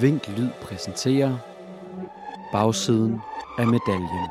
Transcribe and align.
Vink 0.00 0.28
Lyd 0.28 0.48
præsenterer 0.62 1.38
Bagsiden 2.52 3.20
af 3.58 3.66
medaljen. 3.66 4.28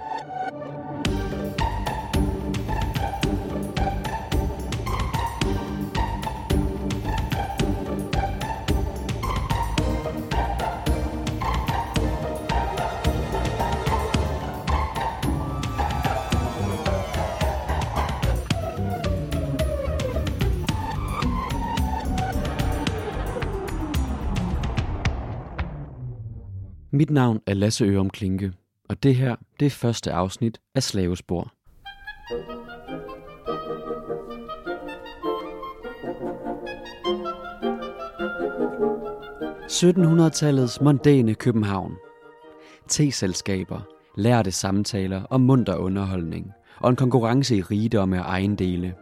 Mit 27.02 27.10
navn 27.10 27.40
er 27.46 27.54
Lasse 27.54 27.86
Ørum 27.86 28.10
Klinke, 28.10 28.54
og 28.90 29.04
det 29.04 29.16
her 29.16 29.36
det 29.60 29.66
er 29.66 29.70
første 29.70 30.12
afsnit 30.12 30.60
af 30.76 30.84
Slavespor. 30.84 31.52
...1700-tallets 39.68 40.84
mondæne 40.84 41.34
København. 41.34 41.94
Te-selskaber, 42.88 43.82
lærte 44.18 44.52
samtaler 44.52 45.24
og 45.24 45.42
munter 45.42 45.76
underholdning, 45.76 46.52
og 46.80 46.90
en 46.90 46.96
konkurrence 46.96 47.56
i 47.56 47.62
rigdom 47.62 48.12
og 48.12 48.18
ejendele. 48.18 48.94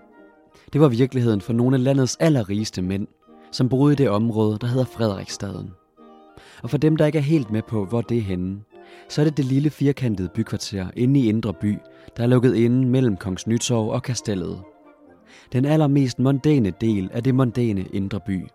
Det 0.74 0.82
var 0.82 0.88
virkeligheden 0.88 1.42
for 1.42 1.54
nogle 1.54 1.76
af 1.76 1.84
landets 1.84 2.18
allerrigeste 2.20 2.82
mænd, 2.82 3.08
som 3.52 3.70
boede 3.70 3.94
i 3.94 3.96
det 3.96 4.10
område, 4.10 4.58
der 4.62 4.68
hedder 4.68 4.86
Frederiksstaden. 4.86 5.72
Og 6.64 6.70
for 6.70 6.78
dem, 6.78 6.98
der 6.98 7.06
ikke 7.06 7.18
er 7.18 7.24
helt 7.24 7.52
med 7.52 7.62
på, 7.62 7.86
hvor 7.86 8.02
det 8.02 8.18
er 8.18 8.22
henne, 8.22 8.60
så 9.10 9.22
er 9.22 9.26
det 9.26 9.38
det 9.38 9.46
lille 9.46 9.70
firkantede 9.70 10.30
bykvarter 10.36 10.88
inde 10.96 11.20
i 11.20 11.30
Indre 11.30 11.54
By, 11.54 11.78
der 12.18 12.24
er 12.24 12.28
lukket 12.28 12.56
inde 12.56 12.88
mellem 12.88 13.18
Kongens 13.18 13.48
Nytorv 13.48 13.88
og 13.90 14.04
Kastellet. 14.04 14.62
Den 15.54 15.66
allermest 15.66 16.20
mondæne 16.20 16.74
del 16.82 17.10
af 17.14 17.24
det 17.24 17.36
mondæne 17.36 17.86
Indre 17.94 18.20
By. 18.20 18.48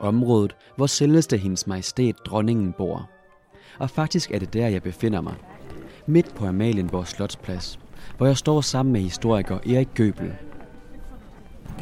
Området, 0.00 0.56
hvor 0.76 0.86
selveste 0.86 1.36
hendes 1.36 1.66
majestæt 1.66 2.14
dronningen 2.26 2.74
bor. 2.78 3.10
Og 3.78 3.90
faktisk 3.90 4.30
er 4.30 4.38
det 4.38 4.52
der, 4.52 4.68
jeg 4.68 4.82
befinder 4.82 5.20
mig. 5.20 5.34
Midt 6.06 6.34
på 6.34 6.46
Amalienborg 6.46 7.06
Slotsplads, 7.06 7.78
hvor 8.16 8.26
jeg 8.26 8.36
står 8.36 8.60
sammen 8.60 8.92
med 8.92 9.00
historiker 9.00 9.56
Erik 9.56 9.88
Gøbel. 9.94 10.32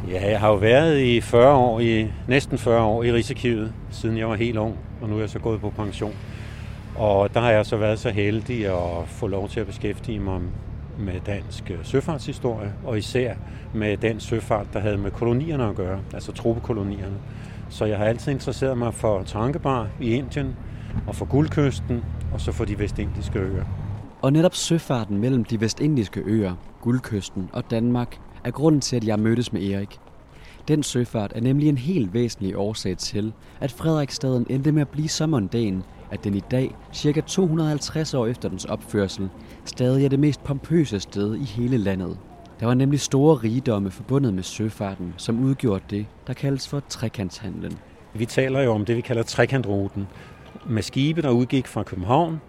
Ja, 0.09 0.29
jeg 0.31 0.39
har 0.39 0.49
jo 0.49 0.55
været 0.55 0.99
i 0.99 1.21
40 1.21 1.55
år, 1.55 1.79
i 1.79 2.11
næsten 2.27 2.57
40 2.57 2.83
år 2.83 3.03
i 3.03 3.13
Rigsarkivet, 3.13 3.73
siden 3.89 4.17
jeg 4.17 4.29
var 4.29 4.35
helt 4.35 4.57
ung, 4.57 4.77
og 5.01 5.09
nu 5.09 5.15
er 5.15 5.19
jeg 5.19 5.29
så 5.29 5.39
gået 5.39 5.61
på 5.61 5.69
pension. 5.69 6.13
Og 6.95 7.33
der 7.33 7.39
har 7.39 7.51
jeg 7.51 7.65
så 7.65 7.77
været 7.77 7.99
så 7.99 8.09
heldig 8.09 8.65
at 8.67 9.07
få 9.07 9.27
lov 9.27 9.49
til 9.49 9.59
at 9.59 9.67
beskæftige 9.67 10.19
mig 10.19 10.41
med 10.99 11.19
dansk 11.25 11.71
øh, 11.71 11.77
søfartshistorie, 11.83 12.73
og 12.85 12.97
især 12.97 13.33
med 13.73 13.97
den 13.97 14.19
søfart, 14.19 14.67
der 14.73 14.79
havde 14.79 14.97
med 14.97 15.11
kolonierne 15.11 15.69
at 15.69 15.75
gøre, 15.75 15.99
altså 16.13 16.31
tropekolonierne. 16.31 17.15
Så 17.69 17.85
jeg 17.85 17.97
har 17.97 18.05
altid 18.05 18.31
interesseret 18.31 18.77
mig 18.77 18.93
for 18.93 19.23
Trankebar 19.23 19.87
i 19.99 20.13
Indien, 20.13 20.55
og 21.07 21.15
for 21.15 21.25
Guldkysten, 21.25 22.03
og 22.33 22.41
så 22.41 22.51
for 22.51 22.65
de 22.65 22.79
vestindiske 22.79 23.39
øer. 23.39 23.63
Og 24.21 24.33
netop 24.33 24.55
søfarten 24.55 25.17
mellem 25.17 25.43
de 25.43 25.61
vestindiske 25.61 26.21
øer, 26.25 26.53
Guldkysten 26.81 27.49
og 27.53 27.71
Danmark 27.71 28.17
er 28.43 28.51
grunden 28.51 28.81
til, 28.81 28.95
at 28.95 29.03
jeg 29.03 29.19
mødtes 29.19 29.53
med 29.53 29.61
Erik. 29.69 29.99
Den 30.67 30.83
søfart 30.83 31.31
er 31.35 31.41
nemlig 31.41 31.69
en 31.69 31.77
helt 31.77 32.13
væsentlig 32.13 32.57
årsag 32.57 32.97
til, 32.97 33.33
at 33.59 33.71
Frederiksstaden 33.71 34.45
endte 34.49 34.71
med 34.71 34.81
at 34.81 34.89
blive 34.89 35.07
så 35.07 35.27
mondæn, 35.27 35.83
at 36.11 36.23
den 36.23 36.35
i 36.35 36.43
dag, 36.51 36.75
cirka 36.93 37.21
250 37.21 38.13
år 38.13 38.27
efter 38.27 38.49
dens 38.49 38.65
opførsel, 38.65 39.29
stadig 39.65 40.05
er 40.05 40.09
det 40.09 40.19
mest 40.19 40.43
pompøse 40.43 40.99
sted 40.99 41.35
i 41.35 41.43
hele 41.43 41.77
landet. 41.77 42.17
Der 42.59 42.65
var 42.65 42.73
nemlig 42.73 42.99
store 42.99 43.35
rigdomme 43.35 43.91
forbundet 43.91 44.33
med 44.33 44.43
søfarten, 44.43 45.13
som 45.17 45.43
udgjorde 45.43 45.83
det, 45.89 46.05
der 46.27 46.33
kaldes 46.33 46.67
for 46.67 46.83
trekantshandlen. 46.89 47.77
Vi 48.13 48.25
taler 48.25 48.61
jo 48.61 48.71
om 48.71 48.85
det, 48.85 48.95
vi 48.95 49.01
kalder 49.01 49.23
trekantruten. 49.23 50.07
Med 50.69 50.83
skibe, 50.83 51.21
der 51.21 51.29
udgik 51.29 51.67
fra 51.67 51.83
København, 51.83 52.41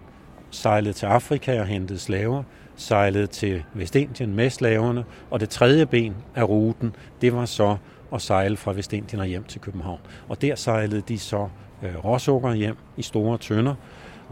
sejlede 0.51 0.93
til 0.93 1.05
Afrika 1.05 1.59
og 1.59 1.65
hentede 1.65 1.99
slaver, 1.99 2.43
sejlede 2.75 3.27
til 3.27 3.63
Vestindien 3.73 4.35
med 4.35 4.49
slaverne, 4.49 5.03
og 5.29 5.39
det 5.39 5.49
tredje 5.49 5.85
ben 5.85 6.15
af 6.35 6.49
ruten, 6.49 6.95
det 7.21 7.33
var 7.35 7.45
så 7.45 7.77
at 8.13 8.21
sejle 8.21 8.57
fra 8.57 8.73
Vestindien 8.73 9.19
og 9.19 9.25
hjem 9.25 9.43
til 9.43 9.61
København. 9.61 9.99
Og 10.29 10.41
der 10.41 10.55
sejlede 10.55 11.01
de 11.07 11.19
så 11.19 11.47
øh, 11.83 12.05
råsukker 12.05 12.53
hjem 12.53 12.77
i 12.97 13.01
store 13.01 13.37
tønder. 13.37 13.75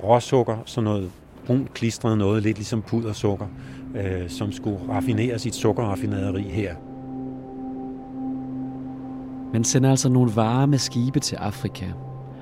Råsukker, 0.04 0.58
sådan 0.66 0.84
noget 0.84 1.12
brun 1.46 1.68
klistret 1.74 2.18
noget, 2.18 2.44
lidt 2.44 2.58
ligesom 2.58 2.82
pudersukker, 2.82 3.48
øh, 3.96 4.30
som 4.30 4.52
skulle 4.52 4.80
raffinere 4.90 5.40
sit 5.40 5.56
sukkerraffinaderi 5.56 6.44
her. 6.44 6.76
Man 9.54 9.64
sender 9.64 9.90
altså 9.90 10.10
nogle 10.10 10.32
varer 10.36 10.66
med 10.66 10.78
skibe 10.78 11.20
til 11.20 11.36
Afrika, 11.36 11.86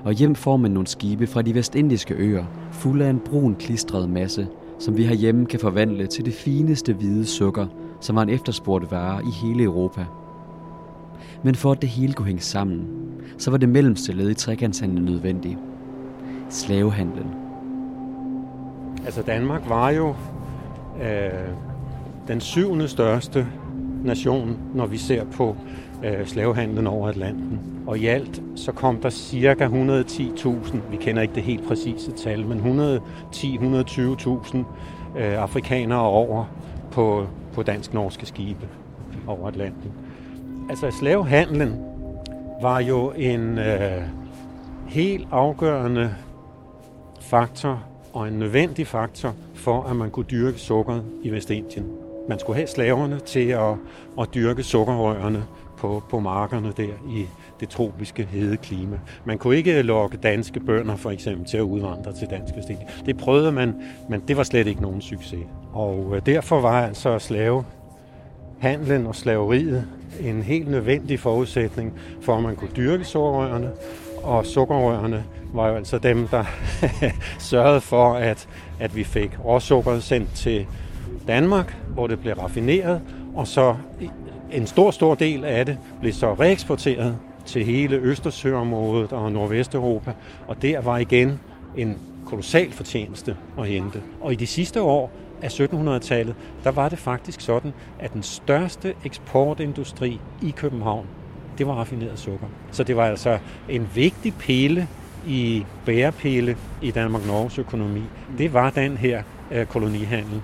og 0.04 0.12
hjem 0.12 0.34
får 0.34 0.56
man 0.56 0.70
nogle 0.70 0.86
skibe 0.86 1.26
fra 1.26 1.42
de 1.42 1.54
vestindiske 1.54 2.14
øer, 2.14 2.44
fulde 2.72 3.04
af 3.04 3.10
en 3.10 3.20
brun 3.20 3.54
klistret 3.54 4.10
masse, 4.10 4.46
som 4.78 4.96
vi 4.96 5.04
herhjemme 5.04 5.46
kan 5.46 5.60
forvandle 5.60 6.06
til 6.06 6.24
det 6.24 6.34
fineste 6.34 6.92
hvide 6.92 7.26
sukker, 7.26 7.66
som 8.00 8.16
var 8.16 8.22
en 8.22 8.28
efterspurgt 8.28 8.90
vare 8.90 9.22
i 9.24 9.30
hele 9.30 9.62
Europa. 9.62 10.06
Men 11.42 11.54
for 11.54 11.72
at 11.72 11.82
det 11.82 11.88
hele 11.90 12.12
kunne 12.12 12.26
hænge 12.26 12.42
sammen, 12.42 12.88
så 13.38 13.50
var 13.50 13.58
det 13.58 13.68
mellemste 13.68 14.12
led 14.12 14.30
i 14.30 14.34
trekantshandlen 14.34 15.04
nødvendigt. 15.04 15.58
Slavehandlen. 16.48 17.26
Altså 19.04 19.22
Danmark 19.22 19.68
var 19.68 19.90
jo 19.90 20.14
øh, 21.02 21.30
den 22.28 22.40
syvende 22.40 22.88
største 22.88 23.46
nation, 24.04 24.58
når 24.74 24.86
vi 24.86 24.96
ser 24.96 25.24
på 25.24 25.56
øh, 26.04 26.26
slavehandlen 26.26 26.86
over 26.86 27.08
Atlanten. 27.08 27.60
Og 27.86 27.98
i 27.98 28.06
alt 28.06 28.42
så 28.54 28.72
kom 28.72 28.96
der 28.96 29.10
cirka 29.10 29.66
110.000, 29.66 30.76
vi 30.90 30.96
kender 30.96 31.22
ikke 31.22 31.34
det 31.34 31.42
helt 31.42 31.66
præcise 31.68 32.12
tal, 32.12 32.46
men 32.46 32.58
110-120.000 33.34 34.56
øh, 35.18 35.42
afrikanere 35.42 36.00
over 36.00 36.44
på, 36.92 37.26
på 37.52 37.62
dansk-norske 37.62 38.26
skibe 38.26 38.68
over 39.26 39.48
Atlanten. 39.48 39.92
Altså 40.70 40.90
slavehandlen 40.90 41.74
var 42.62 42.80
jo 42.80 43.10
en 43.16 43.58
øh, 43.58 44.02
helt 44.86 45.28
afgørende 45.30 46.14
faktor 47.20 47.82
og 48.12 48.28
en 48.28 48.34
nødvendig 48.34 48.86
faktor 48.86 49.34
for, 49.54 49.82
at 49.82 49.96
man 49.96 50.10
kunne 50.10 50.26
dyrke 50.30 50.58
sukkeret 50.58 51.04
i 51.22 51.30
Vestindien. 51.30 52.07
Man 52.28 52.38
skulle 52.38 52.56
have 52.56 52.66
slaverne 52.66 53.20
til 53.20 53.48
at, 53.48 53.74
at 54.20 54.34
dyrke 54.34 54.62
sukkerrørene 54.62 55.44
på, 55.78 56.02
på 56.10 56.20
markerne 56.20 56.72
der 56.76 56.94
i 57.08 57.26
det 57.60 57.68
tropiske 57.68 58.24
hede 58.30 58.56
klima. 58.56 58.98
Man 59.24 59.38
kunne 59.38 59.56
ikke 59.56 59.82
lokke 59.82 60.16
danske 60.16 60.60
bønder 60.60 60.96
for 60.96 61.10
eksempel 61.10 61.46
til 61.46 61.56
at 61.56 61.62
udvandre 61.62 62.12
til 62.12 62.30
dansk 62.30 62.54
sten. 62.62 62.78
Det 63.06 63.16
prøvede 63.16 63.52
man, 63.52 63.74
men 64.08 64.22
det 64.28 64.36
var 64.36 64.42
slet 64.42 64.66
ikke 64.66 64.82
nogen 64.82 65.00
succes. 65.00 65.46
Og 65.72 66.12
øh, 66.16 66.22
derfor 66.26 66.60
var 66.60 66.86
altså 66.86 67.18
slave 67.18 67.64
handlen 68.58 69.06
og 69.06 69.14
slaveriet 69.14 69.86
en 70.20 70.42
helt 70.42 70.70
nødvendig 70.70 71.20
forudsætning 71.20 71.92
for, 72.20 72.36
at 72.36 72.42
man 72.42 72.56
kunne 72.56 72.70
dyrke 72.76 73.04
sukkerrørene. 73.04 73.70
Og 74.22 74.46
sukkerrørene 74.46 75.24
var 75.54 75.68
jo 75.68 75.74
altså 75.74 75.98
dem, 75.98 76.28
der 76.28 76.44
sørgede 77.38 77.80
for, 77.80 78.14
at, 78.14 78.48
at 78.80 78.96
vi 78.96 79.04
fik 79.04 79.30
råsukker 79.44 80.00
sendt 80.00 80.34
til 80.34 80.66
Danmark, 81.28 81.76
hvor 81.88 82.06
det 82.06 82.20
blev 82.20 82.34
raffineret, 82.34 83.00
og 83.34 83.46
så 83.46 83.76
en 84.52 84.66
stor, 84.66 84.90
stor 84.90 85.14
del 85.14 85.44
af 85.44 85.66
det 85.66 85.78
blev 86.00 86.12
så 86.12 86.34
reeksporteret 86.34 87.16
til 87.46 87.64
hele 87.64 87.96
Østersøområdet 87.96 89.12
og 89.12 89.32
Nordvesteuropa, 89.32 90.12
og 90.48 90.62
der 90.62 90.80
var 90.80 90.98
igen 90.98 91.40
en 91.76 91.98
kolossal 92.26 92.72
fortjeneste 92.72 93.36
at 93.58 93.66
hente. 93.66 94.02
Og 94.20 94.32
i 94.32 94.36
de 94.36 94.46
sidste 94.46 94.82
år 94.82 95.10
af 95.42 95.60
1700-tallet, 95.60 96.34
der 96.64 96.70
var 96.70 96.88
det 96.88 96.98
faktisk 96.98 97.40
sådan, 97.40 97.72
at 97.98 98.12
den 98.12 98.22
største 98.22 98.94
eksportindustri 99.04 100.20
i 100.42 100.50
København, 100.50 101.06
det 101.58 101.66
var 101.66 101.72
raffineret 101.72 102.18
sukker. 102.18 102.46
Så 102.70 102.84
det 102.84 102.96
var 102.96 103.06
altså 103.06 103.38
en 103.68 103.88
vigtig 103.94 104.34
pille 104.38 104.88
i 105.26 105.64
bærepille 105.86 106.56
i 106.82 106.90
Danmark-Norges 106.90 107.58
økonomi. 107.58 108.02
Det 108.38 108.52
var 108.52 108.70
den 108.70 108.96
her 108.96 109.22
øh, 109.50 109.66
kolonihandel. 109.66 110.42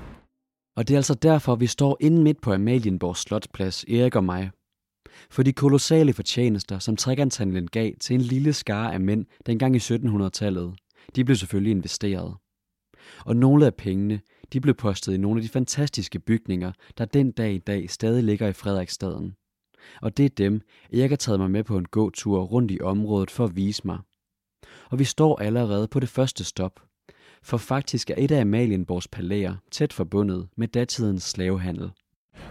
Og 0.77 0.89
det 0.89 0.95
er 0.95 0.99
altså 0.99 1.15
derfor, 1.15 1.55
vi 1.55 1.67
står 1.67 1.97
inde 2.01 2.23
midt 2.23 2.41
på 2.41 2.53
Amalienborg 2.53 3.17
Slotsplads, 3.17 3.85
Erik 3.85 4.17
og 4.17 4.25
mig. 4.25 4.51
For 5.31 5.43
de 5.43 5.53
kolossale 5.53 6.13
fortjenester, 6.13 6.79
som 6.79 6.97
trekantshandlen 6.97 7.67
gav 7.67 7.93
til 8.01 8.15
en 8.15 8.21
lille 8.21 8.53
skare 8.53 8.93
af 8.95 9.01
mænd 9.01 9.27
dengang 9.47 9.77
i 9.77 9.79
1700-tallet, 9.79 10.75
de 11.17 11.25
blev 11.25 11.37
selvfølgelig 11.37 11.71
investeret. 11.71 12.37
Og 13.27 13.37
nogle 13.37 13.67
af 13.67 13.75
pengene, 13.75 14.21
de 14.53 14.61
blev 14.61 14.75
postet 14.75 15.15
i 15.15 15.17
nogle 15.17 15.39
af 15.39 15.43
de 15.43 15.49
fantastiske 15.49 16.19
bygninger, 16.19 16.73
der 16.99 17.05
den 17.05 17.33
dag 17.33 17.55
i 17.55 17.59
dag 17.59 17.91
stadig 17.91 18.25
ligger 18.25 18.49
i 18.49 18.53
Frederiksstaden. 18.53 19.35
Og 20.03 20.17
det 20.17 20.25
er 20.25 20.29
dem, 20.29 20.61
jeg 20.93 21.09
har 21.09 21.17
taget 21.17 21.41
mig 21.41 21.51
med 21.51 21.65
på 21.65 21.79
en 21.79 21.85
gåtur 21.85 22.43
rundt 22.43 22.71
i 22.71 22.81
området 22.81 23.31
for 23.31 23.45
at 23.45 23.57
vise 23.57 23.83
mig. 23.85 23.99
og 24.91 24.99
vi 24.99 25.05
står 25.05 25.41
allerede 25.41 25.89
på 25.89 26.01
det 26.01 26.09
første 26.09 26.45
stop. 26.45 26.81
For 27.45 27.57
faktisk 27.57 28.11
er 28.11 28.15
et 28.19 28.33
af 28.33 28.41
Amalienborgs 28.41 29.09
palæer 29.09 29.55
tæt 29.71 29.93
forbundet 29.93 30.47
med 30.57 30.69
datidens 30.69 31.23
slavehandel. 31.23 31.91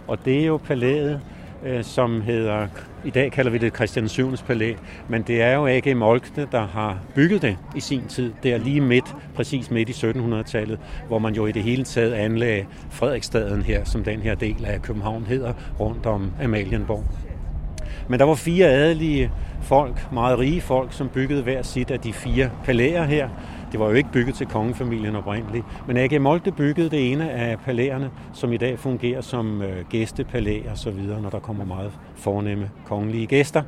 Og 0.07 0.25
det 0.25 0.39
er 0.39 0.45
jo 0.45 0.57
palæet, 0.57 1.21
øh, 1.65 1.83
som 1.83 2.21
hedder, 2.21 2.67
i 3.05 3.09
dag 3.09 3.31
kalder 3.31 3.51
vi 3.51 3.57
det 3.57 3.75
Christian 3.75 4.09
7. 4.09 4.37
palæ, 4.37 4.73
men 5.09 5.21
det 5.21 5.41
er 5.41 5.55
jo 5.55 5.67
A.G. 5.67 5.97
Moltke, 5.97 6.47
der 6.51 6.67
har 6.67 7.05
bygget 7.15 7.41
det 7.41 7.57
i 7.75 7.79
sin 7.79 8.07
tid. 8.07 8.33
der 8.43 8.57
lige 8.57 8.81
midt, 8.81 9.15
præcis 9.35 9.71
midt 9.71 9.89
i 9.89 9.91
1700-tallet, 9.91 10.79
hvor 11.07 11.19
man 11.19 11.35
jo 11.35 11.45
i 11.45 11.51
det 11.51 11.63
hele 11.63 11.83
taget 11.83 12.13
anlagde 12.13 12.65
Frederiksstaden 12.89 13.61
her, 13.61 13.83
som 13.83 14.03
den 14.03 14.19
her 14.19 14.35
del 14.35 14.65
af 14.65 14.81
København 14.81 15.25
hedder, 15.25 15.53
rundt 15.79 16.05
om 16.05 16.31
Amalienborg. 16.41 17.05
Men 18.09 18.19
der 18.19 18.25
var 18.25 18.35
fire 18.35 18.67
adelige 18.67 19.31
folk, 19.63 20.13
meget 20.13 20.39
rige 20.39 20.61
folk, 20.61 20.93
som 20.93 21.09
byggede 21.09 21.43
hver 21.43 21.61
sit 21.61 21.91
af 21.91 21.99
de 21.99 22.13
fire 22.13 22.49
palæer 22.63 23.03
her. 23.03 23.29
Det 23.71 23.79
var 23.79 23.85
jo 23.87 23.93
ikke 23.93 24.11
bygget 24.13 24.35
til 24.35 24.47
kongefamilien 24.47 25.15
oprindeligt, 25.15 25.65
men 25.87 25.97
A.G. 25.97 26.21
Molde 26.21 26.51
byggede 26.51 26.89
det 26.89 27.11
ene 27.11 27.31
af 27.31 27.59
palæerne, 27.59 28.11
som 28.33 28.53
i 28.53 28.57
dag 28.57 28.79
fungerer 28.79 29.21
som 29.21 29.61
øh, 29.61 29.85
gæstepalæ 29.89 30.61
og 30.71 30.77
så 30.77 30.91
videre, 30.91 31.21
når 31.21 31.29
der 31.29 31.39
kommer 31.39 31.65
meget 31.65 31.91
fornemme 32.15 32.69
kongelige 32.85 33.27
gæster 33.27 33.61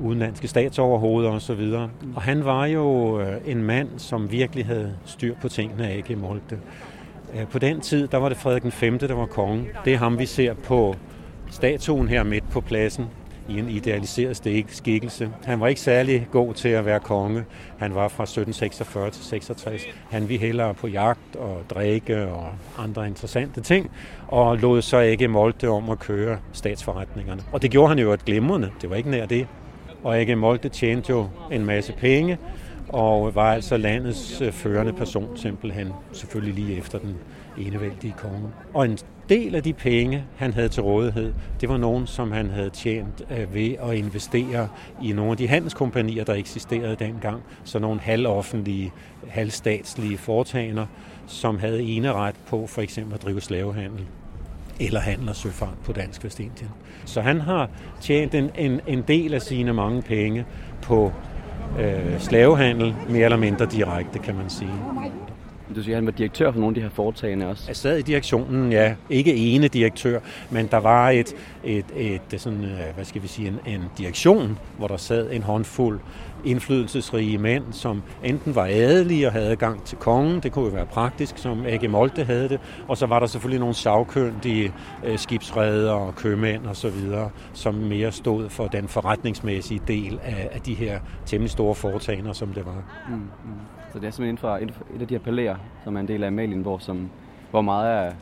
udenlandske 0.00 0.48
statsoverhoveder 0.48 1.30
og 1.30 1.42
så 1.42 1.54
videre. 1.54 1.90
Og 2.14 2.22
han 2.22 2.44
var 2.44 2.66
jo 2.66 3.20
øh, 3.20 3.36
en 3.46 3.62
mand, 3.62 3.88
som 3.96 4.32
virkelig 4.32 4.66
havde 4.66 4.94
styr 5.04 5.34
på 5.40 5.48
tingene 5.48 5.88
af 5.88 5.96
A.G. 5.96 6.18
Molde. 6.18 6.58
Øh, 7.34 7.46
på 7.46 7.58
den 7.58 7.80
tid, 7.80 8.08
der 8.08 8.18
var 8.18 8.28
det 8.28 8.38
Frederik 8.38 8.64
V, 8.82 8.98
der 8.98 9.14
var 9.14 9.26
konge. 9.26 9.64
Det 9.84 9.92
er 9.92 9.98
ham, 9.98 10.18
vi 10.18 10.26
ser 10.26 10.54
på 10.54 10.94
statuen 11.50 12.08
her 12.08 12.22
midt 12.22 12.50
på 12.50 12.60
pladsen 12.60 13.06
i 13.48 13.58
en 13.58 13.68
idealiseret 13.68 14.66
skikkelse. 14.68 15.30
Han 15.44 15.60
var 15.60 15.66
ikke 15.66 15.80
særlig 15.80 16.28
god 16.30 16.54
til 16.54 16.68
at 16.68 16.86
være 16.86 17.00
konge. 17.00 17.44
Han 17.78 17.94
var 17.94 18.08
fra 18.08 18.22
1746 18.22 19.10
til 19.10 19.24
66. 19.24 19.82
Han 20.10 20.28
ville 20.28 20.46
hellere 20.46 20.74
på 20.74 20.86
jagt 20.86 21.36
og 21.36 21.62
drikke 21.70 22.26
og 22.26 22.48
andre 22.78 23.06
interessante 23.06 23.60
ting, 23.60 23.90
og 24.28 24.58
lod 24.58 24.82
så 24.82 24.98
ikke 24.98 25.28
Molte 25.28 25.68
om 25.68 25.90
at 25.90 25.98
køre 25.98 26.38
statsforretningerne. 26.52 27.42
Og 27.52 27.62
det 27.62 27.70
gjorde 27.70 27.88
han 27.88 27.98
jo 27.98 28.12
et 28.12 28.24
glimrende. 28.24 28.70
Det 28.82 28.90
var 28.90 28.96
ikke 28.96 29.10
nær 29.10 29.26
det. 29.26 29.46
Og 30.04 30.20
ikke 30.20 30.36
Molte 30.36 30.68
tjente 30.68 31.10
jo 31.10 31.28
en 31.50 31.64
masse 31.64 31.92
penge, 31.92 32.38
og 32.88 33.34
var 33.34 33.52
altså 33.52 33.76
landets 33.76 34.40
øh, 34.40 34.52
førende 34.52 34.92
person 34.92 35.36
simpelthen, 35.36 35.88
selvfølgelig 36.12 36.54
lige 36.54 36.78
efter 36.78 36.98
den 36.98 37.16
enevældige 37.58 38.14
konge. 38.18 38.48
Og 38.74 38.84
en 38.84 38.98
del 39.28 39.54
af 39.54 39.62
de 39.62 39.72
penge, 39.72 40.24
han 40.36 40.52
havde 40.52 40.68
til 40.68 40.82
rådighed, 40.82 41.32
det 41.60 41.68
var 41.68 41.76
nogen, 41.76 42.06
som 42.06 42.32
han 42.32 42.50
havde 42.50 42.70
tjent 42.70 43.22
øh, 43.30 43.54
ved 43.54 43.74
at 43.82 43.94
investere 43.94 44.68
i 45.02 45.12
nogle 45.12 45.30
af 45.30 45.36
de 45.36 45.48
handelskompanier, 45.48 46.24
der 46.24 46.34
eksisterede 46.34 46.96
dengang. 46.96 47.42
Så 47.64 47.78
nogle 47.78 48.00
halvoffentlige, 48.00 48.92
halvstatslige 49.28 50.18
foretagender, 50.18 50.86
som 51.26 51.58
havde 51.58 51.82
eneret 51.82 52.34
på 52.46 52.66
for 52.66 52.82
eksempel 52.82 53.14
at 53.14 53.22
drive 53.22 53.40
slavehandel 53.40 54.06
eller 54.80 55.00
handel 55.00 55.28
og 55.28 55.36
søfart 55.36 55.78
på 55.84 55.92
Dansk 55.92 56.24
Vestindien. 56.24 56.70
Så 57.04 57.20
han 57.20 57.40
har 57.40 57.70
tjent 58.00 58.34
en, 58.34 58.50
en, 58.58 58.80
en 58.86 59.02
del 59.08 59.34
af 59.34 59.42
sine 59.42 59.72
mange 59.72 60.02
penge 60.02 60.44
på 60.82 61.12
øh, 61.78 62.20
slavehandel, 62.20 62.94
mere 63.08 63.24
eller 63.24 63.38
mindre 63.38 63.66
direkte, 63.66 64.18
kan 64.18 64.34
man 64.34 64.50
sige. 64.50 64.72
Du 65.74 65.82
siger, 65.82 65.94
at 65.94 65.96
han 65.96 66.06
var 66.06 66.12
direktør 66.12 66.52
for 66.52 66.60
nogle 66.60 66.70
af 66.70 66.74
de 66.74 66.80
her 66.80 66.90
foretagende 66.90 67.46
også? 67.46 67.64
Jeg 67.68 67.76
sad 67.76 67.98
i 67.98 68.02
direktionen, 68.02 68.72
ja. 68.72 68.94
Ikke 69.10 69.34
ene 69.34 69.68
direktør, 69.68 70.20
men 70.50 70.66
der 70.66 70.76
var 70.76 71.10
et, 71.10 71.34
et, 71.64 71.84
et, 71.96 72.20
sådan, 72.36 72.64
øh, 72.64 72.94
hvad 72.94 73.04
skal 73.04 73.22
vi 73.22 73.28
sige, 73.28 73.48
en, 73.48 73.58
en 73.66 73.82
direktion, 73.98 74.58
hvor 74.78 74.88
der 74.88 74.96
sad 74.96 75.32
en 75.32 75.42
håndfuld 75.42 76.00
indflydelsesrige 76.44 77.38
mænd, 77.38 77.64
som 77.72 78.02
enten 78.24 78.54
var 78.54 78.66
adelige 78.70 79.26
og 79.26 79.32
havde 79.32 79.46
adgang 79.46 79.84
til 79.84 79.98
kongen, 79.98 80.40
det 80.40 80.52
kunne 80.52 80.64
jo 80.64 80.70
være 80.70 80.86
praktisk, 80.86 81.38
som 81.38 81.66
A.G. 81.66 81.90
Molte 81.90 82.24
havde 82.24 82.48
det, 82.48 82.60
og 82.88 82.96
så 82.96 83.06
var 83.06 83.18
der 83.18 83.26
selvfølgelig 83.26 83.60
nogle 83.60 83.74
savkyndige 83.74 84.72
øh, 85.04 85.18
skibsredere 85.18 85.94
og 85.94 86.14
købmænd 86.14 86.66
og 86.66 86.76
så 86.76 86.90
videre, 86.90 87.30
som 87.52 87.74
mere 87.74 88.12
stod 88.12 88.48
for 88.48 88.66
den 88.66 88.88
forretningsmæssige 88.88 89.80
del 89.88 90.20
af, 90.22 90.48
af 90.52 90.60
de 90.60 90.74
her 90.74 91.00
temmelig 91.26 91.50
store 91.50 91.74
foretagender, 91.74 92.32
som 92.32 92.48
det 92.48 92.66
var. 92.66 92.82
Mm, 93.08 93.14
mm. 93.14 93.81
Så 93.92 93.98
det 93.98 94.06
er 94.06 94.10
simpelthen 94.10 94.38
fra 94.38 94.62
et, 94.62 94.74
et 94.96 95.02
af 95.02 95.08
de 95.08 95.14
her 95.14 95.20
palæer, 95.22 95.56
som 95.84 95.96
er 95.96 96.00
en 96.00 96.08
del 96.08 96.22
af 96.22 96.26
Amalienborg, 96.26 96.82
som, 96.82 97.10
hvor 97.50 97.60
meget 97.60 97.88
af, 97.88 98.12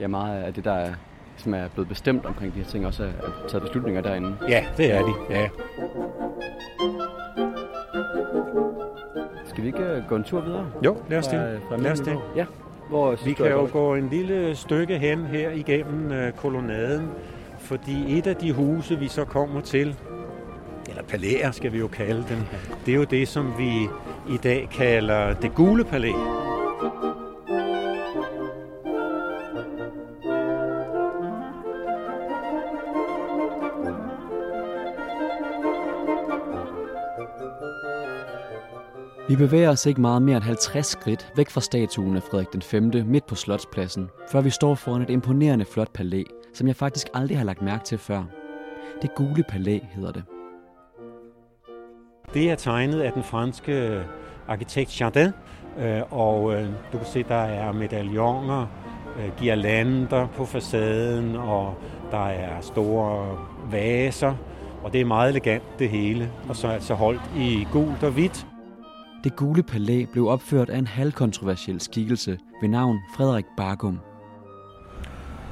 ja, 0.00 0.06
meget 0.06 0.42
af 0.42 0.54
det, 0.54 0.64
der 0.64 0.72
er, 0.72 0.94
som 1.36 1.54
er 1.54 1.68
blevet 1.68 1.88
bestemt 1.88 2.26
omkring 2.26 2.54
de 2.54 2.58
her 2.58 2.66
ting, 2.66 2.86
også 2.86 3.04
er, 3.04 3.08
er 3.08 3.48
taget 3.48 3.62
beslutninger 3.62 4.00
derinde. 4.00 4.36
Ja, 4.48 4.66
det 4.76 4.92
er 4.92 5.02
de, 5.02 5.12
ja. 5.30 5.48
Skal 9.44 9.62
vi 9.62 9.66
ikke 9.66 9.82
øh, 9.82 10.02
gå 10.08 10.16
en 10.16 10.24
tur 10.24 10.40
videre? 10.40 10.66
Jo, 10.84 10.96
lad 11.08 11.18
os 11.18 11.26
det. 11.26 11.60
Fra, 11.68 11.76
fra 11.76 11.82
lad 11.82 11.92
os 11.92 12.00
det. 12.00 12.18
Ja. 12.36 12.46
Hvor 12.88 13.16
vi 13.24 13.32
kan 13.32 13.50
jo 13.50 13.68
gå 13.72 13.94
en 13.94 14.08
lille 14.08 14.56
stykke 14.56 14.98
hen 14.98 15.26
her 15.26 15.50
igennem 15.50 16.12
øh, 16.12 16.32
kolonaden, 16.32 17.08
fordi 17.58 18.18
et 18.18 18.26
af 18.26 18.36
de 18.36 18.52
huse, 18.52 18.98
vi 18.98 19.08
så 19.08 19.24
kommer 19.24 19.60
til, 19.60 19.96
eller 20.88 21.02
palæer 21.02 21.50
skal 21.50 21.72
vi 21.72 21.78
jo 21.78 21.88
kalde 21.88 22.24
dem, 22.28 22.38
det 22.86 22.92
er 22.92 22.96
jo 22.96 23.04
det, 23.04 23.28
som 23.28 23.52
vi 23.58 23.88
i 24.28 24.36
dag 24.36 24.68
kalder 24.72 25.34
det 25.34 25.54
gule 25.54 25.84
palæ. 25.84 26.12
Vi 39.28 39.36
bevæger 39.36 39.70
os 39.70 39.86
ikke 39.86 40.00
meget 40.00 40.22
mere 40.22 40.36
end 40.36 40.44
50 40.44 40.86
skridt 40.86 41.32
væk 41.36 41.50
fra 41.50 41.60
statuen 41.60 42.16
af 42.16 42.22
Frederik 42.22 42.52
den 42.52 42.62
5. 42.62 42.92
midt 43.06 43.26
på 43.26 43.34
Slotspladsen, 43.34 44.10
før 44.32 44.40
vi 44.40 44.50
står 44.50 44.74
foran 44.74 45.02
et 45.02 45.10
imponerende 45.10 45.64
flot 45.64 45.92
palæ, 45.92 46.22
som 46.54 46.66
jeg 46.66 46.76
faktisk 46.76 47.06
aldrig 47.14 47.38
har 47.38 47.44
lagt 47.44 47.62
mærke 47.62 47.84
til 47.84 47.98
før. 47.98 48.24
Det 49.02 49.14
gule 49.14 49.44
palæ 49.48 49.78
hedder 49.94 50.12
det. 50.12 50.24
Det 52.34 52.50
er 52.50 52.54
tegnet 52.54 53.00
af 53.00 53.12
den 53.12 53.22
franske 53.22 54.02
arkitekt 54.48 55.00
Jardin, 55.00 55.30
øh, 55.78 56.02
og 56.10 56.54
øh, 56.54 56.66
du 56.92 56.98
kan 56.98 57.06
se, 57.06 57.22
der 57.22 57.34
er 57.34 57.72
medaljoner, 57.72 58.66
øh, 59.18 59.30
girlander 59.38 60.26
på 60.26 60.44
facaden, 60.44 61.36
og 61.36 61.74
der 62.10 62.26
er 62.26 62.60
store 62.60 63.38
vaser, 63.70 64.34
og 64.84 64.92
det 64.92 65.00
er 65.00 65.04
meget 65.04 65.30
elegant 65.30 65.78
det 65.78 65.88
hele, 65.88 66.30
og 66.48 66.56
så 66.56 66.68
altså 66.68 66.94
holdt 66.94 67.30
i 67.36 67.66
gult 67.72 68.02
og 68.02 68.10
hvidt. 68.10 68.46
Det 69.24 69.36
gule 69.36 69.62
palæ 69.62 70.04
blev 70.12 70.28
opført 70.28 70.70
af 70.70 70.78
en 70.78 70.86
halvkontroversiel 70.86 71.80
skikkelse 71.80 72.38
ved 72.60 72.68
navn 72.68 72.98
Frederik 73.16 73.44
Bargum. 73.56 74.00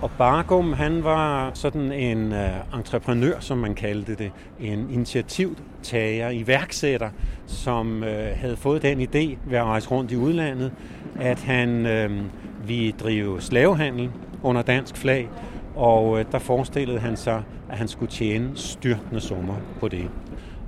Og 0.03 0.11
Bargum, 0.19 0.73
han 0.73 1.05
var 1.05 1.51
sådan 1.55 1.93
en 1.93 2.33
uh, 2.33 2.79
entreprenør, 2.79 3.41
som 3.41 3.59
man 3.59 3.75
kaldte 3.75 4.15
det. 4.15 4.33
En 4.61 4.91
initiativtager, 4.91 6.31
iværksætter, 6.31 7.11
som 7.47 8.03
uh, 8.03 8.09
havde 8.35 8.57
fået 8.57 8.83
den 8.83 9.01
idé 9.01 9.39
ved 9.51 9.59
at 9.59 9.65
rejse 9.65 9.91
rundt 9.91 10.13
i 10.13 10.17
udlandet, 10.17 10.73
at 11.21 11.39
han 11.39 11.87
øh, 11.87 12.11
uh, 12.11 12.69
ville 12.69 12.93
drive 12.93 13.41
slavehandel 13.41 14.11
under 14.43 14.63
dansk 14.63 14.97
flag, 14.97 15.29
og 15.77 16.11
uh, 16.11 16.21
der 16.33 16.39
forestillede 16.39 16.99
han 16.99 17.17
sig, 17.17 17.43
at 17.71 17.79
han 17.79 17.89
skulle 17.89 18.13
tjene 18.13 18.51
styrtende 18.55 19.21
summer 19.21 19.57
på 19.81 19.89
det. 19.89 20.11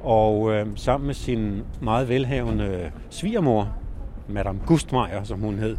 Og 0.00 0.40
uh, 0.40 0.54
sammen 0.74 1.06
med 1.06 1.14
sin 1.14 1.62
meget 1.80 2.08
velhavende 2.08 2.90
svigermor, 3.10 3.74
Madame 4.28 4.60
Gustmeier, 4.66 5.24
som 5.24 5.40
hun 5.40 5.58
hed, 5.58 5.76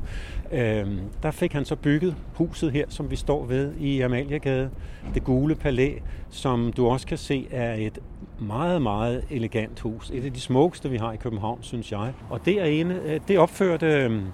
øh, 0.52 0.88
der 1.24 1.32
fik 1.32 1.54
han 1.54 1.66
så 1.66 1.76
bygget 1.76 2.16
huset 2.34 2.72
her, 2.72 2.86
som 2.90 3.12
vi 3.12 3.16
står 3.16 3.46
ved 3.46 3.74
i 3.80 4.02
Amaliegade. 4.02 4.70
Det 5.14 5.24
gule 5.24 5.56
palæ, 5.56 5.94
som 6.30 6.74
du 6.74 6.88
også 6.88 7.08
kan 7.08 7.18
se 7.18 7.48
er 7.52 7.74
et 7.74 8.00
meget, 8.40 8.82
meget 8.82 9.24
elegant 9.30 9.80
hus. 9.80 10.12
Et 10.14 10.26
af 10.26 10.34
de 10.34 10.40
smukkeste, 10.40 10.90
vi 10.90 10.98
har 10.98 11.12
i 11.12 11.18
København, 11.18 11.60
synes 11.62 11.92
jeg. 11.92 12.14
Og 12.30 12.46
derinde, 12.46 13.20
det 13.28 13.40
opførte 13.40 13.86
øh, 13.86 14.06
øhm, 14.06 14.26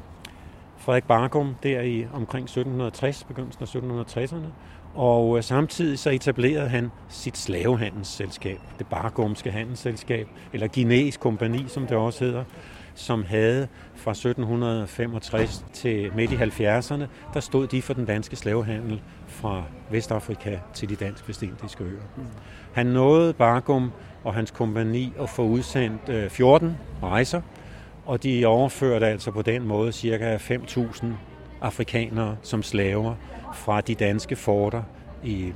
Frederik 0.77 1.03
Bargum 1.03 1.55
der 1.63 1.81
i 1.81 2.07
omkring 2.13 2.43
1760, 2.43 3.24
begyndelsen 3.24 3.63
af 3.63 3.75
1760'erne. 4.15 4.48
Og 4.95 5.38
øh, 5.38 5.43
samtidig 5.43 6.00
så 6.00 6.10
etablerede 6.10 6.69
han 6.69 6.91
sit 7.10 7.38
slavehandelsselskab, 7.38 8.60
det 8.79 8.88
Bargumske 8.88 9.51
handelsselskab, 9.51 10.27
eller 10.53 10.67
Guineas 10.67 11.17
kompani, 11.17 11.63
som 11.67 11.88
det 11.88 11.98
også 11.98 12.25
hedder, 12.25 12.43
som 12.96 13.24
havde 13.24 13.68
fra 13.96 14.12
1765 14.12 15.66
til 15.74 16.12
midt 16.16 16.32
i 16.32 16.36
70'erne, 16.36 17.04
der 17.34 17.40
stod 17.40 17.68
de 17.68 17.82
for 17.82 17.94
den 17.94 18.06
danske 18.06 18.36
slavehandel 18.36 19.02
fra 19.28 19.64
Vestafrika 19.92 20.58
til 20.74 20.90
de 20.90 20.96
dansk 20.96 21.28
vestindiske 21.28 21.84
øer. 21.84 22.02
Han 22.74 22.86
nåede 22.86 23.34
Bargum 23.34 23.92
og 24.24 24.34
hans 24.34 24.52
kompani 24.52 25.14
at 25.20 25.30
få 25.30 25.44
udsendt 25.44 26.10
øh, 26.10 26.30
14 26.30 26.78
rejser, 27.04 27.42
og 28.06 28.24
de 28.24 28.46
overførte 28.46 29.08
altså 29.08 29.32
på 29.32 29.42
den 29.42 29.68
måde 29.68 29.92
ca. 29.92 30.38
5.000 30.38 31.06
afrikanere 31.62 32.38
som 32.42 32.64
slaver 32.64 33.16
fra 33.54 33.82
de 33.82 33.96
danske 33.96 34.36
forter 34.36 34.84
i 35.24 35.54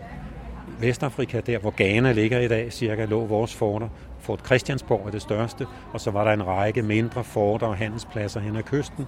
Vestafrika, 0.80 1.42
der 1.46 1.60
hvor 1.60 1.74
Ghana 1.78 2.12
ligger 2.12 2.40
i 2.40 2.48
dag, 2.48 2.74
cirka 2.74 3.06
lå 3.06 3.26
vores 3.26 3.56
forter. 3.56 3.88
Fort 4.20 4.46
Christiansborg 4.46 5.08
er 5.08 5.12
det 5.12 5.22
største, 5.22 5.68
og 5.94 6.02
så 6.02 6.12
var 6.12 6.24
der 6.24 6.32
en 6.32 6.48
række 6.48 6.82
mindre 6.82 7.24
forter 7.24 7.68
og 7.68 7.76
handelspladser 7.76 8.40
hen 8.40 8.56
ad 8.56 8.64
kysten. 8.64 9.06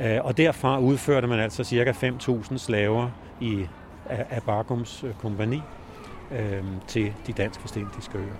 Øh, 0.00 0.18
og 0.24 0.36
derfra 0.36 0.80
udførte 0.80 1.26
man 1.26 1.40
altså 1.40 1.64
cirka 1.64 1.90
5.000 1.90 2.58
slaver 2.58 3.10
i 3.40 3.66
Abagums 4.30 5.04
øh, 5.04 5.14
kompani 5.14 5.62
øh, 6.32 6.62
til 6.86 7.12
de 7.26 7.32
dansk 7.32 7.62
vestindiske 7.62 8.18
øer. 8.18 8.34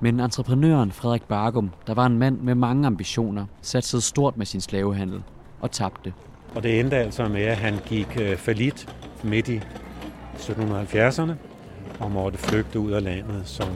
Men 0.00 0.20
entreprenøren 0.20 0.92
Frederik 0.92 1.22
Bargum, 1.22 1.70
der 1.86 1.94
var 1.94 2.06
en 2.06 2.18
mand 2.18 2.40
med 2.40 2.54
mange 2.54 2.86
ambitioner, 2.86 3.46
satte 3.62 4.00
stort 4.00 4.36
med 4.36 4.46
sin 4.46 4.60
slavehandel 4.60 5.22
og 5.60 5.70
tabte. 5.70 6.12
Og 6.54 6.62
det 6.62 6.80
endte 6.80 6.96
altså 6.96 7.28
med, 7.28 7.42
at 7.42 7.56
han 7.56 7.74
gik 7.86 8.18
falit 8.36 8.94
midt 9.24 9.48
i 9.48 9.60
1770'erne 10.36 11.32
og 11.98 12.10
måtte 12.10 12.38
flygte 12.38 12.78
ud 12.78 12.92
af 12.92 13.04
landet 13.04 13.42
som, 13.44 13.68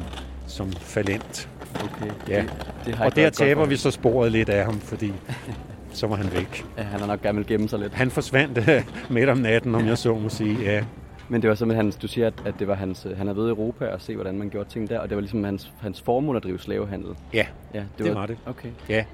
som 0.46 0.72
falent. 0.72 1.48
Okay. 1.74 2.12
Ja. 2.28 2.42
Det, 2.42 2.52
det 2.86 2.94
har 2.94 3.04
og 3.04 3.16
der 3.16 3.30
taber 3.30 3.66
vi 3.66 3.76
så 3.76 3.90
sporet 3.90 4.32
lidt 4.32 4.48
af 4.48 4.64
ham, 4.64 4.80
fordi 4.80 5.12
så 5.92 6.06
var 6.06 6.16
han 6.16 6.32
væk. 6.32 6.64
Ja, 6.78 6.82
han 6.82 7.00
har 7.00 7.06
nok 7.06 7.22
gammel 7.22 7.46
gemme 7.46 7.68
sig 7.68 7.78
lidt. 7.78 7.94
Han 7.94 8.10
forsvandt 8.10 8.84
midt 9.10 9.28
om 9.28 9.38
natten, 9.38 9.74
om 9.74 9.86
jeg 9.86 9.98
så 9.98 10.14
må 10.14 10.28
sige, 10.28 10.62
ja. 10.62 10.84
Men 11.28 11.42
det 11.42 11.48
var 11.48 11.54
simpelthen, 11.54 11.86
hans, 11.86 11.96
du 11.96 12.08
siger, 12.08 12.30
at 12.44 12.54
det 12.58 12.68
var 12.68 12.74
hans, 12.74 13.06
øh, 13.06 13.18
han 13.18 13.26
har 13.26 13.34
været 13.34 13.46
i 13.46 13.50
Europa 13.50 13.86
og 13.86 14.00
se, 14.00 14.14
hvordan 14.14 14.38
man 14.38 14.50
gjorde 14.50 14.68
ting 14.70 14.88
der, 14.88 14.98
og 14.98 15.08
det 15.08 15.14
var 15.14 15.20
ligesom 15.20 15.44
hans, 15.44 15.72
hans 15.80 16.00
formål 16.00 16.36
at 16.36 16.42
drive 16.42 16.58
slavehandel. 16.58 17.10
Ja, 17.34 17.46
ja 17.74 17.78
det, 17.78 17.88
det 17.98 18.06
var, 18.06 18.20
var 18.20 18.26
det. 18.26 18.36
Okay. 18.46 18.68
Ja, 18.88 19.04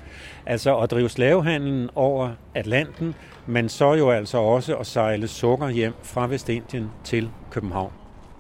altså 0.47 0.79
at 0.79 0.91
drive 0.91 1.09
slavehandlen 1.09 1.91
over 1.95 2.31
Atlanten, 2.55 3.15
men 3.47 3.69
så 3.69 3.95
jo 3.95 4.11
altså 4.11 4.39
også 4.39 4.77
at 4.77 4.87
sejle 4.87 5.29
sukker 5.29 5.69
hjem 5.69 5.93
fra 6.03 6.27
Vestindien 6.27 6.91
til 7.05 7.31
København. 7.51 7.93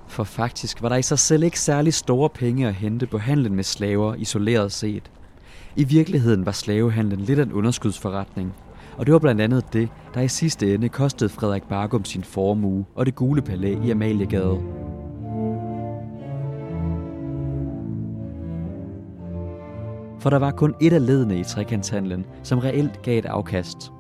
For 0.09 0.25
faktisk 0.25 0.83
var 0.83 0.89
der 0.89 0.97
i 0.97 1.03
sig 1.03 1.19
selv 1.19 1.43
ikke 1.43 1.61
særlig 1.61 1.95
store 1.95 2.29
penge 2.29 2.69
at 2.69 2.75
hente 2.75 3.07
på 3.07 3.19
handlen 3.19 3.55
med 3.55 3.65
slaver 3.65 4.15
isoleret 4.15 4.73
set. 4.73 5.11
I 5.77 5.85
virkeligheden 5.85 6.47
var 6.47 6.53
slavehandlen 6.53 7.21
lidt 7.21 7.39
af 7.39 7.43
en 7.43 7.53
underskudsforretning, 7.53 8.55
og 8.97 9.07
det 9.07 9.13
var 9.13 9.19
blandt 9.19 9.41
andet 9.41 9.73
det, 9.73 9.89
der 10.15 10.21
i 10.21 10.29
sidste 10.29 10.75
ende 10.75 10.89
kostede 10.89 11.31
Frederik 11.31 11.63
Bargum 11.63 12.05
sin 12.05 12.25
formue 12.25 12.85
og 12.95 13.07
det 13.07 13.15
gule 13.15 13.43
palæ 13.43 13.77
i 13.85 13.91
Amaliegade. 13.91 14.59
For 20.21 20.31
der 20.31 20.39
var 20.39 20.51
kun 20.51 20.75
et 20.81 20.93
af 20.93 21.07
ledene 21.07 21.41
i 21.41 21.45
trekantshandlen, 21.45 22.27
som 22.43 22.59
reelt 22.59 23.03
gav 23.03 23.19
et 23.19 23.27
afkast– 23.27 23.93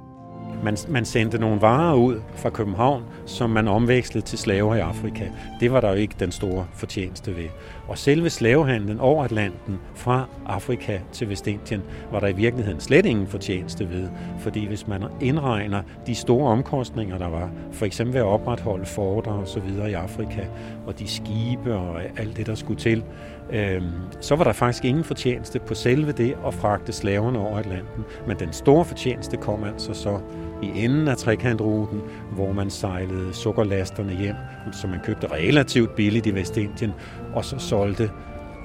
man, 0.64 0.76
man 0.88 1.04
sendte 1.04 1.38
nogle 1.38 1.60
varer 1.60 1.94
ud 1.94 2.20
fra 2.34 2.50
København, 2.50 3.02
som 3.26 3.50
man 3.50 3.68
omvekslede 3.68 4.26
til 4.26 4.38
slaver 4.38 4.74
i 4.74 4.80
Afrika. 4.80 5.24
Det 5.60 5.72
var 5.72 5.80
der 5.80 5.88
jo 5.88 5.94
ikke 5.94 6.14
den 6.20 6.32
store 6.32 6.66
fortjeneste 6.74 7.36
ved. 7.36 7.48
Og 7.88 7.98
selve 7.98 8.30
slavehandlen 8.30 9.00
over 9.00 9.24
Atlanten 9.24 9.78
fra 9.94 10.26
Afrika 10.46 10.98
til 11.12 11.28
Vestindien 11.28 11.82
var 12.12 12.20
der 12.20 12.26
i 12.26 12.32
virkeligheden 12.32 12.80
slet 12.80 13.06
ingen 13.06 13.26
fortjeneste 13.26 13.90
ved. 13.90 14.08
Fordi 14.38 14.66
hvis 14.66 14.86
man 14.86 15.02
indregner 15.20 15.82
de 16.06 16.14
store 16.14 16.50
omkostninger, 16.50 17.18
der 17.18 17.28
var, 17.28 17.50
for 17.72 17.86
eksempel 17.86 18.14
ved 18.14 18.20
at 18.20 18.26
opretholde 18.26 18.86
forter 18.86 19.30
og 19.30 19.48
så 19.48 19.60
videre 19.60 19.90
i 19.90 19.94
Afrika, 19.94 20.42
og 20.86 20.98
de 20.98 21.08
skibe 21.08 21.74
og 21.74 22.02
alt 22.16 22.36
det, 22.36 22.46
der 22.46 22.54
skulle 22.54 22.80
til, 22.80 23.04
øh, 23.52 23.82
så 24.20 24.36
var 24.36 24.44
der 24.44 24.52
faktisk 24.52 24.84
ingen 24.84 25.04
fortjeneste 25.04 25.58
på 25.58 25.74
selve 25.74 26.12
det 26.12 26.36
at 26.46 26.54
fragte 26.54 26.92
slaverne 26.92 27.38
over 27.38 27.58
Atlanten. 27.58 28.04
Men 28.26 28.38
den 28.38 28.52
store 28.52 28.84
fortjeneste 28.84 29.36
kom 29.36 29.64
altså 29.64 29.94
så 29.94 30.20
i 30.62 30.84
enden 30.84 31.08
af 31.08 31.16
trekantruten, 31.16 32.00
hvor 32.32 32.52
man 32.52 32.70
sejlede 32.70 33.34
sukkerlasterne 33.34 34.12
hjem, 34.12 34.36
som 34.72 34.90
man 34.90 35.00
købte 35.04 35.32
relativt 35.32 35.94
billigt 35.94 36.26
i 36.26 36.34
Vestindien, 36.34 36.92
og 37.34 37.44
så 37.44 37.58
solgte 37.58 38.10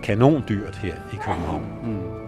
kanondyrt 0.04 0.76
her 0.76 0.96
i 1.14 1.16
København. 1.16 1.66
Mm. 1.84 2.24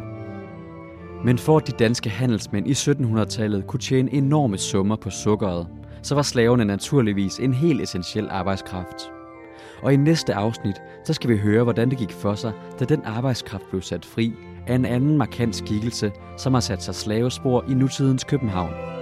Men 1.25 1.37
for 1.37 1.57
at 1.57 1.67
de 1.67 1.71
danske 1.71 2.09
handelsmænd 2.09 2.67
i 2.67 2.71
1700-tallet 2.71 3.67
kunne 3.67 3.79
tjene 3.79 4.13
enorme 4.13 4.57
summer 4.57 4.95
på 4.95 5.09
sukkeret, 5.09 5.67
så 6.01 6.15
var 6.15 6.21
slaverne 6.21 6.65
naturligvis 6.65 7.39
en 7.39 7.53
helt 7.53 7.81
essentiel 7.81 8.27
arbejdskraft. 8.29 9.14
Og 9.81 9.93
i 9.93 9.95
næste 9.95 10.33
afsnit, 10.33 10.81
så 11.03 11.13
skal 11.13 11.29
vi 11.29 11.37
høre, 11.37 11.63
hvordan 11.63 11.89
det 11.89 11.97
gik 11.97 12.11
for 12.11 12.35
sig, 12.35 12.51
da 12.79 12.85
den 12.85 13.01
arbejdskraft 13.05 13.69
blev 13.69 13.81
sat 13.81 14.05
fri 14.05 14.33
af 14.67 14.75
en 14.75 14.85
anden 14.85 15.17
markant 15.17 15.55
skikkelse, 15.55 16.11
som 16.37 16.53
har 16.53 16.61
sat 16.61 16.83
sig 16.83 16.95
slavespor 16.95 17.65
i 17.69 17.73
nutidens 17.73 18.23
København. 18.23 18.94